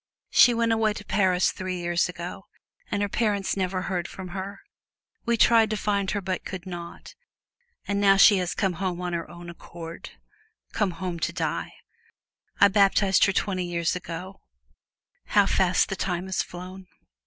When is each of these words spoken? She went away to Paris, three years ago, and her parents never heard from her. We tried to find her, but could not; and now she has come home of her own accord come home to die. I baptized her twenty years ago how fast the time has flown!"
She 0.31 0.55
went 0.55 0.71
away 0.71 0.93
to 0.93 1.05
Paris, 1.05 1.51
three 1.51 1.77
years 1.77 2.09
ago, 2.09 2.47
and 2.89 3.03
her 3.03 3.07
parents 3.07 3.55
never 3.55 3.83
heard 3.83 4.07
from 4.07 4.29
her. 4.29 4.61
We 5.27 5.37
tried 5.37 5.69
to 5.69 5.77
find 5.77 6.09
her, 6.09 6.21
but 6.21 6.43
could 6.43 6.65
not; 6.65 7.13
and 7.87 8.01
now 8.01 8.17
she 8.17 8.37
has 8.37 8.55
come 8.55 8.73
home 8.73 8.99
of 8.99 9.13
her 9.13 9.29
own 9.29 9.47
accord 9.47 10.09
come 10.73 10.89
home 10.97 11.19
to 11.19 11.31
die. 11.33 11.73
I 12.59 12.67
baptized 12.69 13.25
her 13.25 13.31
twenty 13.31 13.65
years 13.65 13.95
ago 13.95 14.41
how 15.27 15.45
fast 15.45 15.89
the 15.89 15.95
time 15.95 16.25
has 16.25 16.41
flown!" 16.41 16.87